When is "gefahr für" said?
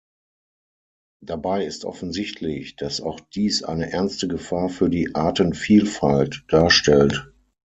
4.27-4.89